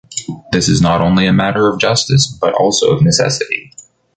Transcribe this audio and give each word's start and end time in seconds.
This 0.51 0.67
is 0.67 0.81
not 0.81 0.99
only 1.01 1.27
a 1.27 1.31
matter 1.31 1.69
of 1.71 1.79
justice, 1.79 2.25
but 2.25 2.55
also 2.55 2.89
of 2.89 3.03
necessity. 3.03 3.71